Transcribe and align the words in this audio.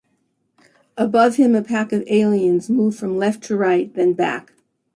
Above 0.97 1.35
him 1.35 1.53
a 1.53 1.61
pack 1.61 1.91
of 1.93 2.03
aliens 2.07 2.71
move 2.71 2.95
from 2.95 3.19
left 3.19 3.43
to 3.43 3.55
right, 3.55 3.93
then 3.93 4.13
back. 4.13 4.51